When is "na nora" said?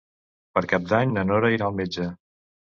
1.19-1.53